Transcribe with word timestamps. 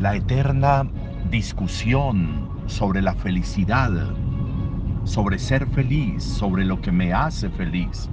la 0.00 0.16
eterna 0.16 0.86
discusión 1.30 2.48
sobre 2.64 3.02
la 3.02 3.14
felicidad, 3.14 3.90
sobre 5.04 5.38
ser 5.38 5.66
feliz, 5.66 6.24
sobre 6.24 6.64
lo 6.64 6.80
que 6.80 6.90
me 6.90 7.12
hace 7.12 7.50
feliz, 7.50 8.08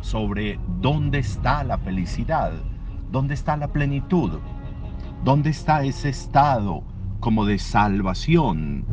sobre 0.00 0.58
dónde 0.80 1.18
está 1.18 1.62
la 1.62 1.76
felicidad, 1.76 2.52
dónde 3.12 3.34
está 3.34 3.54
la 3.58 3.68
plenitud, 3.68 4.38
dónde 5.22 5.50
está 5.50 5.84
ese 5.84 6.08
estado 6.08 6.82
como 7.20 7.44
de 7.44 7.58
salvación, 7.58 8.86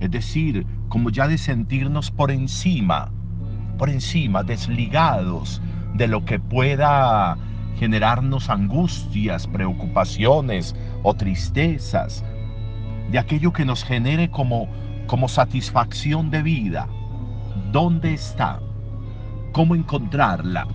es 0.00 0.10
decir, 0.10 0.66
como 0.90 1.08
ya 1.08 1.26
de 1.26 1.38
sentirnos 1.38 2.10
por 2.10 2.30
encima, 2.30 3.10
por 3.78 3.88
encima, 3.88 4.42
desligados 4.42 5.62
de 5.94 6.06
lo 6.06 6.22
que 6.26 6.38
pueda 6.38 7.38
generarnos 7.78 8.50
angustias, 8.50 9.46
preocupaciones 9.46 10.74
o 11.08 11.14
tristezas, 11.14 12.24
de 13.12 13.18
aquello 13.20 13.52
que 13.52 13.64
nos 13.64 13.84
genere 13.84 14.28
como, 14.28 14.66
como 15.06 15.28
satisfacción 15.28 16.30
de 16.30 16.42
vida. 16.42 16.88
¿Dónde 17.70 18.12
está? 18.12 18.58
¿Cómo 19.52 19.76
encontrarla? 19.76 20.66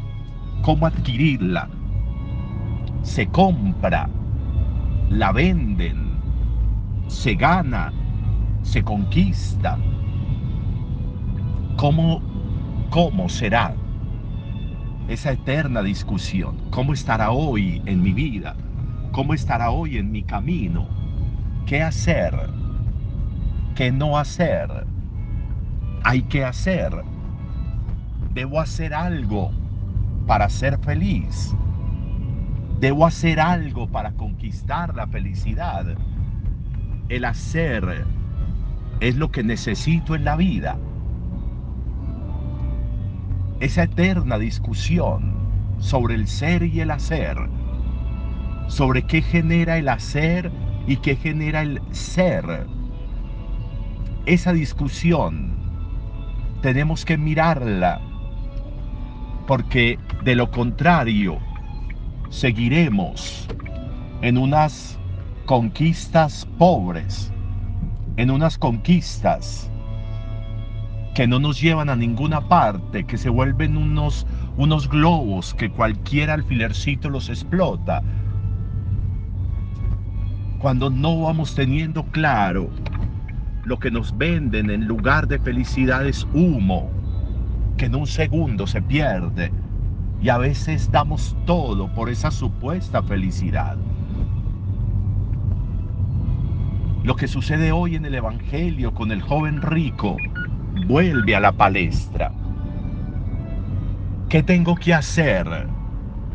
¿Cómo 0.62 0.86
adquirirla? 0.86 1.68
Se 3.02 3.28
compra, 3.28 4.10
la 5.10 5.34
venden, 5.34 6.14
se 7.08 7.36
gana, 7.36 7.92
se 8.62 8.82
conquista. 8.84 9.78
¿Cómo, 11.76 12.22
cómo 12.90 13.28
será? 13.28 13.76
esa 15.10 15.34
eterna 15.34 15.82
discusión. 15.82 16.56
¿Cómo 16.70 16.94
estará 16.94 17.32
hoy 17.32 17.82
en 17.86 18.02
mi 18.02 18.14
vida? 18.14 18.56
¿Cómo 19.12 19.34
estará 19.34 19.72
hoy 19.72 19.98
en 19.98 20.12
mi 20.12 20.24
camino? 20.24 20.88
¿Qué 21.66 21.82
hacer? 21.82 22.34
¿Qué 23.76 23.92
no 23.92 24.18
hacer? 24.18 24.70
Hay 26.04 26.24
que 26.24 26.46
hacer. 26.46 26.92
Debo 28.34 28.60
hacer 28.60 28.94
algo 28.94 29.52
para 30.28 30.48
ser 30.50 30.78
feliz. 30.80 31.54
Debo 32.80 33.06
hacer 33.06 33.40
algo 33.40 33.88
para 33.88 34.14
conquistar 34.14 34.96
la 34.96 35.08
felicidad. 35.08 35.86
El 37.10 37.26
hacer 37.26 38.06
es 39.02 39.16
lo 39.18 39.30
que 39.30 39.44
necesito 39.44 40.16
en 40.16 40.24
la 40.24 40.36
vida 40.36 40.78
esa 43.62 43.84
eterna 43.84 44.40
discusión 44.40 45.36
sobre 45.78 46.16
el 46.16 46.28
ser 46.28 46.64
y 46.64 46.82
el 46.82 46.90
hacer, 46.90 47.38
sobre 48.68 49.04
qué 49.04 49.22
genera 49.22 49.78
el 49.78 49.90
hacer 49.90 50.52
y 50.88 50.98
qué 50.98 51.16
genera 51.16 51.62
el 51.62 51.82
ser. 51.92 52.68
Esa 54.26 54.54
discusión 54.54 55.56
tenemos 56.62 57.06
que 57.06 57.18
mirarla 57.18 58.02
porque 59.48 59.98
de 60.24 60.36
lo 60.36 60.52
contrario 60.52 61.40
seguiremos 62.30 63.48
en 64.22 64.38
unas 64.38 64.98
conquistas 65.46 66.48
pobres, 66.58 67.32
en 68.18 68.32
unas 68.32 68.58
conquistas 68.58 69.70
que 71.14 71.28
no 71.28 71.40
nos 71.40 71.60
llevan 71.60 71.90
a 71.90 71.96
ninguna 71.96 72.48
parte, 72.48 73.04
que 73.04 73.18
se 73.18 73.30
vuelven 73.30 73.76
unos, 73.76 74.26
unos 74.56 74.88
globos 74.88 75.54
que 75.54 75.70
cualquier 75.70 76.30
alfilercito 76.30 77.10
los 77.10 77.30
explota. 77.30 78.02
Cuando 80.62 80.92
no 80.92 81.22
vamos 81.22 81.56
teniendo 81.56 82.04
claro 82.12 82.70
lo 83.64 83.80
que 83.80 83.90
nos 83.90 84.16
venden 84.16 84.70
en 84.70 84.86
lugar 84.86 85.28
de 85.28 85.40
felicidad 85.40 86.06
es 86.06 86.28
humo, 86.36 86.92
que 87.78 87.86
en 87.86 87.96
un 87.96 88.06
segundo 88.06 88.68
se 88.68 88.80
pierde. 88.80 89.52
Y 90.22 90.30
a 90.30 90.38
veces 90.38 90.92
damos 90.92 91.36
todo 91.48 91.92
por 91.96 92.12
esa 92.12 92.30
supuesta 92.30 93.02
felicidad. 93.02 93.76
Lo 97.04 97.16
que 97.16 97.28
sucede 97.28 97.72
hoy 97.72 97.96
en 97.96 98.06
el 98.06 98.14
Evangelio 98.14 98.94
con 98.94 99.12
el 99.12 99.24
joven 99.24 99.64
rico 99.64 100.16
vuelve 100.86 101.36
a 101.36 101.40
la 101.40 101.54
palestra. 101.54 102.32
¿Qué 104.30 104.44
tengo 104.44 104.76
que 104.76 104.94
hacer? 104.94 105.68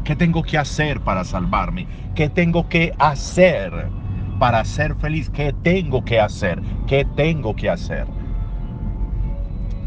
¿Qué 0.03 0.17
tengo 0.17 0.43
que 0.43 0.59
hacer 0.59 1.01
para 1.01 1.23
salvarme? 1.23 1.87
¿Qué 2.17 2.29
tengo 2.29 2.69
que 2.69 2.93
hacer 2.99 3.89
para 4.39 4.65
ser 4.65 4.95
feliz? 4.97 5.31
¿Qué 5.31 5.55
tengo 5.63 6.05
que 6.05 6.21
hacer? 6.21 6.61
¿Qué 6.87 7.07
tengo 7.17 7.55
que 7.55 7.71
hacer? 7.71 8.07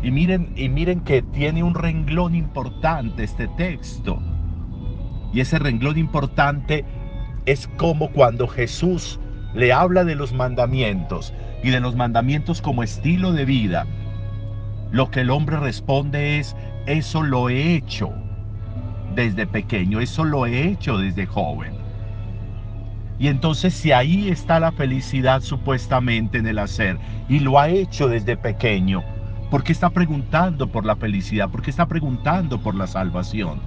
Y 0.02 0.12
miren, 0.12 0.54
y 0.56 0.70
miren 0.70 1.02
que 1.02 1.22
tiene 1.22 1.64
un 1.64 1.76
renglón 1.76 2.36
importante 2.36 3.24
este 3.24 3.48
texto. 3.50 4.22
Y 5.34 5.42
ese 5.42 5.60
renglón 5.60 5.98
importante 5.98 6.86
es 7.46 7.68
como 7.78 8.12
cuando 8.12 8.48
Jesús 8.48 9.20
le 9.54 9.74
habla 9.74 10.04
de 10.04 10.16
los 10.16 10.34
mandamientos 10.34 11.34
y 11.64 11.70
de 11.70 11.80
los 11.80 11.96
mandamientos 11.96 12.62
como 12.62 12.84
estilo 12.84 13.34
de 13.34 13.46
vida 13.46 13.86
lo 14.92 15.12
que 15.12 15.22
el 15.22 15.30
hombre 15.30 15.58
responde 15.58 16.40
es, 16.40 16.56
eso 16.88 17.22
lo 17.22 17.50
he 17.50 17.76
hecho 17.76 18.12
desde 19.14 19.46
pequeño, 19.46 20.00
eso 20.00 20.24
lo 20.24 20.46
he 20.46 20.68
hecho 20.68 20.98
desde 20.98 21.26
joven. 21.26 21.79
Y 23.20 23.28
entonces 23.28 23.74
si 23.74 23.92
ahí 23.92 24.30
está 24.30 24.60
la 24.60 24.72
felicidad 24.72 25.42
supuestamente 25.42 26.38
en 26.38 26.48
el 26.48 26.58
hacer 26.58 26.98
y 27.28 27.40
lo 27.40 27.60
ha 27.60 27.70
hecho 27.70 28.08
desde 28.08 28.38
pequeño, 28.38 29.04
¿por 29.52 29.64
qué 29.64 29.74
está 29.74 29.90
preguntando 29.90 30.68
por 30.68 30.86
la 30.86 30.96
felicidad? 30.96 31.50
¿Por 31.50 31.62
qué 31.62 31.70
está 31.70 31.88
preguntando 31.88 32.62
por 32.62 32.76
la 32.76 32.88
salvación? 32.88 33.60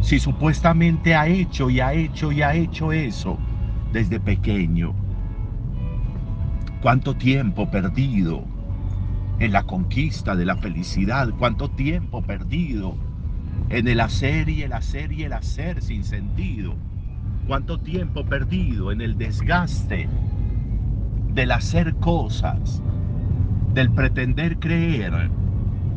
Si 0.00 0.18
supuestamente 0.18 1.14
ha 1.14 1.26
hecho 1.26 1.68
y 1.70 1.80
ha 1.80 1.92
hecho 1.92 2.32
y 2.32 2.42
ha 2.42 2.54
hecho 2.54 2.90
eso 2.90 3.38
desde 3.92 4.18
pequeño, 4.18 4.94
¿cuánto 6.80 7.14
tiempo 7.14 7.70
perdido? 7.70 8.44
en 9.42 9.52
la 9.52 9.64
conquista 9.64 10.36
de 10.36 10.44
la 10.44 10.56
felicidad, 10.56 11.30
cuánto 11.36 11.68
tiempo 11.68 12.22
perdido 12.22 12.96
en 13.70 13.88
el 13.88 14.00
hacer 14.00 14.48
y 14.48 14.62
el 14.62 14.72
hacer 14.72 15.10
y 15.10 15.24
el 15.24 15.32
hacer 15.32 15.82
sin 15.82 16.04
sentido, 16.04 16.76
cuánto 17.46 17.78
tiempo 17.78 18.24
perdido 18.24 18.92
en 18.92 19.00
el 19.00 19.18
desgaste 19.18 20.08
del 21.34 21.50
hacer 21.50 21.94
cosas, 21.96 22.82
del 23.74 23.90
pretender 23.90 24.58
creer 24.58 25.30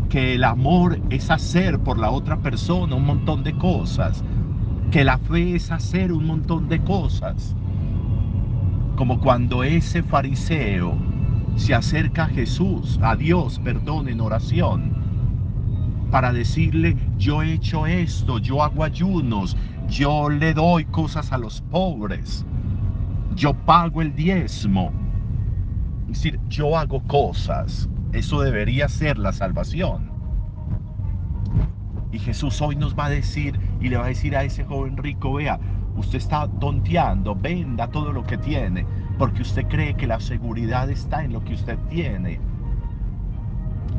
que 0.10 0.36
el 0.36 0.44
amor 0.44 1.00
es 1.10 1.30
hacer 1.30 1.80
por 1.80 2.00
la 2.00 2.10
otra 2.10 2.38
persona 2.38 2.96
un 2.96 3.06
montón 3.06 3.44
de 3.44 3.54
cosas, 3.54 4.24
que 4.92 5.04
la 5.04 5.18
fe 5.18 5.56
es 5.56 5.72
hacer 5.72 6.12
un 6.12 6.26
montón 6.26 6.68
de 6.68 6.80
cosas, 6.82 7.56
como 8.96 9.20
cuando 9.20 9.64
ese 9.64 10.04
fariseo 10.04 10.96
se 11.58 11.74
acerca 11.74 12.26
a 12.26 12.30
Jesús, 12.30 13.00
a 13.02 13.16
Dios, 13.16 13.60
perdón, 13.60 14.08
en 14.08 14.22
oración, 14.22 14.96
para 16.12 16.32
decirle, 16.32 16.96
yo 17.18 17.42
he 17.42 17.54
hecho 17.54 17.86
esto, 17.88 18.40
yo 18.40 18.64
hago 18.64 18.84
ayunos, 18.84 19.58
yo 19.88 20.30
le 20.30 20.54
doy 20.54 20.86
cosas 20.86 21.32
a 21.32 21.38
los 21.38 21.62
pobres, 21.62 22.46
yo 23.36 23.54
pago 23.54 24.02
el 24.02 24.16
diezmo. 24.16 24.92
Es 26.04 26.24
decir, 26.24 26.40
yo 26.48 26.78
hago 26.78 27.02
cosas. 27.04 27.90
Eso 28.14 28.42
debería 28.42 28.88
ser 28.88 29.18
la 29.18 29.34
salvación. 29.34 30.10
Y 32.12 32.20
Jesús 32.20 32.62
hoy 32.62 32.76
nos 32.78 32.98
va 32.98 33.06
a 33.06 33.10
decir 33.10 33.60
y 33.82 33.90
le 33.90 33.98
va 33.98 34.06
a 34.06 34.10
decir 34.10 34.38
a 34.38 34.44
ese 34.44 34.64
joven 34.64 34.96
rico, 34.96 35.34
vea, 35.34 35.60
usted 35.98 36.18
está 36.18 36.48
tonteando, 36.60 37.36
venda 37.36 37.88
todo 37.88 38.14
lo 38.14 38.24
que 38.24 38.38
tiene, 38.38 38.86
porque 39.18 39.42
usted 39.42 39.68
cree 39.68 39.96
que 39.96 40.08
la 40.08 40.20
seguridad 40.20 40.90
está 40.90 41.24
en 41.24 41.34
lo 41.34 41.44
que 41.44 41.56
usted 41.56 41.78
tiene. 41.90 42.40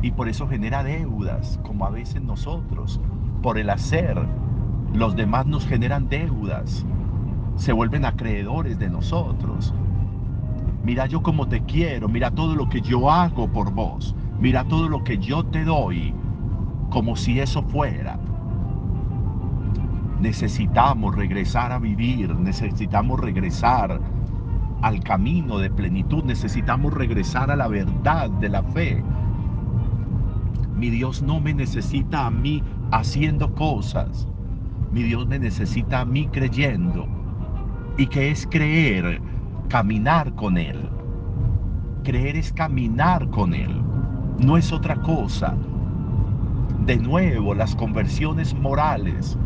Y 0.00 0.12
por 0.12 0.28
eso 0.28 0.48
genera 0.48 0.82
deudas, 0.82 1.58
como 1.62 1.84
a 1.84 1.90
veces 1.90 2.22
nosotros, 2.22 3.00
por 3.42 3.58
el 3.58 3.68
hacer. 3.68 4.16
Los 4.96 5.14
demás 5.14 5.44
nos 5.44 5.66
generan 5.66 6.08
deudas, 6.08 6.86
se 7.56 7.74
vuelven 7.74 8.06
acreedores 8.06 8.78
de 8.78 8.88
nosotros. 8.88 9.74
Mira 10.84 11.04
yo 11.04 11.22
como 11.22 11.46
te 11.46 11.60
quiero, 11.64 12.08
mira 12.08 12.30
todo 12.30 12.54
lo 12.54 12.70
que 12.70 12.80
yo 12.80 13.10
hago 13.10 13.46
por 13.46 13.74
vos, 13.74 14.16
mira 14.40 14.64
todo 14.64 14.88
lo 14.88 15.04
que 15.04 15.18
yo 15.18 15.44
te 15.44 15.64
doy, 15.64 16.14
como 16.88 17.14
si 17.14 17.40
eso 17.40 17.62
fuera. 17.62 18.18
Necesitamos 20.18 21.14
regresar 21.14 21.72
a 21.72 21.78
vivir, 21.78 22.34
necesitamos 22.34 23.20
regresar 23.20 24.00
al 24.80 25.00
camino 25.04 25.58
de 25.58 25.68
plenitud, 25.68 26.24
necesitamos 26.24 26.94
regresar 26.94 27.50
a 27.50 27.56
la 27.56 27.68
verdad 27.68 28.30
de 28.30 28.48
la 28.48 28.62
fe. 28.62 29.04
Mi 30.74 30.88
Dios 30.88 31.20
no 31.20 31.38
me 31.38 31.52
necesita 31.52 32.24
a 32.24 32.30
mí 32.30 32.62
haciendo 32.92 33.54
cosas, 33.54 34.26
mi 34.96 35.02
Dios 35.02 35.26
me 35.26 35.38
necesita 35.38 36.00
a 36.00 36.04
mí 36.06 36.26
creyendo. 36.28 37.06
¿Y 37.98 38.06
qué 38.06 38.30
es 38.30 38.46
creer? 38.46 39.20
caminar 39.68 40.32
con 40.36 40.56
Él. 40.56 40.88
Creer 42.02 42.36
es 42.36 42.50
caminar 42.50 43.28
con 43.28 43.52
Él, 43.52 43.82
no 44.38 44.56
es 44.56 44.72
otra 44.72 44.96
cosa. 44.96 45.54
De 46.86 46.96
nuevo, 46.96 47.54
las 47.54 47.76
conversiones 47.76 48.54
morales 48.54 49.36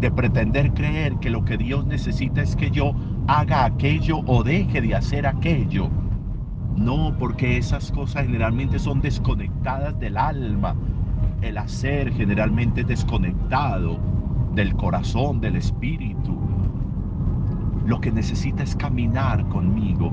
de 0.00 0.10
pretender 0.10 0.74
creer 0.74 1.16
que 1.16 1.30
lo 1.30 1.46
que 1.46 1.56
Dios 1.56 1.86
necesita 1.86 2.42
es 2.42 2.54
que 2.54 2.70
yo 2.70 2.92
haga 3.26 3.64
aquello 3.64 4.18
o 4.26 4.42
deje 4.42 4.82
de 4.82 4.94
hacer 4.94 5.26
aquello. 5.26 5.88
No, 6.76 7.16
porque 7.18 7.56
esas 7.56 7.90
cosas 7.90 8.26
generalmente 8.26 8.78
son 8.78 9.00
desconectadas 9.00 9.98
del 9.98 10.18
alma. 10.18 10.74
El 11.40 11.56
hacer 11.56 12.12
generalmente 12.12 12.82
es 12.82 12.88
desconectado 12.88 14.17
del 14.58 14.74
corazón, 14.74 15.40
del 15.40 15.54
espíritu. 15.54 16.36
Lo 17.86 18.00
que 18.00 18.10
necesita 18.10 18.64
es 18.64 18.74
caminar 18.74 19.48
conmigo. 19.50 20.10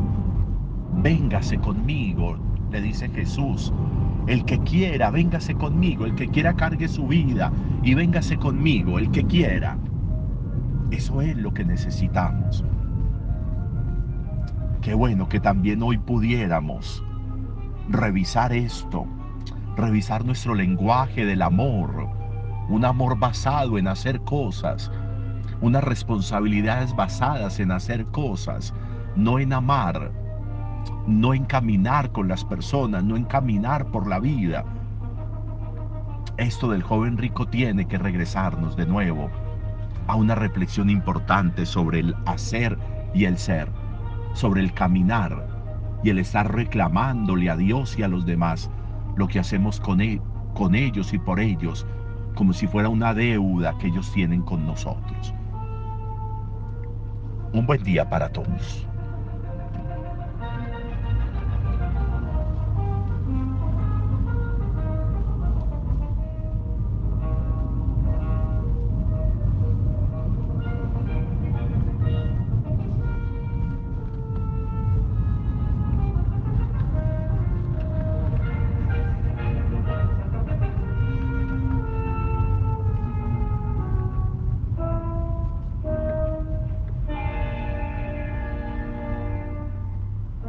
Véngase 1.01 1.57
conmigo, 1.57 2.37
le 2.71 2.79
dice 2.79 3.09
Jesús. 3.09 3.73
El 4.27 4.45
que 4.45 4.59
quiera, 4.59 5.09
véngase 5.09 5.55
conmigo. 5.55 6.05
El 6.05 6.13
que 6.13 6.27
quiera, 6.27 6.53
cargue 6.53 6.87
su 6.87 7.07
vida 7.07 7.51
y 7.81 7.95
véngase 7.95 8.37
conmigo. 8.37 8.99
El 8.99 9.09
que 9.09 9.25
quiera. 9.25 9.79
Eso 10.91 11.21
es 11.21 11.35
lo 11.35 11.51
que 11.51 11.65
necesitamos. 11.65 12.63
Qué 14.81 14.93
bueno 14.93 15.27
que 15.27 15.39
también 15.39 15.81
hoy 15.81 15.97
pudiéramos 15.97 17.03
revisar 17.89 18.53
esto, 18.53 19.07
revisar 19.75 20.23
nuestro 20.23 20.53
lenguaje 20.53 21.25
del 21.25 21.41
amor, 21.41 22.24
un 22.69 22.85
amor 22.85 23.17
basado 23.17 23.77
en 23.77 23.87
hacer 23.87 24.21
cosas, 24.21 24.91
unas 25.61 25.83
responsabilidades 25.83 26.95
basadas 26.95 27.59
en 27.59 27.71
hacer 27.71 28.05
cosas, 28.07 28.73
no 29.15 29.39
en 29.39 29.53
amar, 29.53 30.11
no 31.07 31.33
en 31.33 31.45
caminar 31.45 32.11
con 32.11 32.27
las 32.27 32.43
personas, 32.43 33.03
no 33.03 33.15
en 33.15 33.25
caminar 33.25 33.85
por 33.87 34.07
la 34.07 34.19
vida. 34.19 34.65
Esto 36.37 36.69
del 36.69 36.83
joven 36.83 37.17
rico 37.17 37.47
tiene 37.47 37.87
que 37.87 37.97
regresarnos 37.97 38.75
de 38.75 38.85
nuevo 38.85 39.29
a 40.07 40.15
una 40.15 40.35
reflexión 40.35 40.89
importante 40.89 41.65
sobre 41.65 41.99
el 41.99 42.15
hacer 42.25 42.77
y 43.13 43.25
el 43.25 43.37
ser, 43.37 43.69
sobre 44.33 44.61
el 44.61 44.73
caminar 44.73 45.47
y 46.03 46.09
el 46.09 46.19
estar 46.19 46.53
reclamándole 46.53 47.49
a 47.49 47.55
Dios 47.55 47.97
y 47.97 48.03
a 48.03 48.07
los 48.07 48.25
demás 48.25 48.69
lo 49.15 49.27
que 49.27 49.39
hacemos 49.39 49.79
con, 49.79 50.01
él, 50.01 50.15
e, 50.15 50.21
con 50.53 50.75
ellos 50.75 51.13
y 51.13 51.19
por 51.19 51.39
ellos, 51.39 51.87
como 52.35 52.53
si 52.53 52.67
fuera 52.67 52.89
una 52.89 53.13
deuda 53.13 53.77
que 53.77 53.87
ellos 53.87 54.11
tienen 54.11 54.41
con 54.41 54.65
nosotros. 54.65 55.33
Un 57.53 57.65
buen 57.65 57.83
día 57.83 58.07
para 58.09 58.29
todos. 58.29 58.85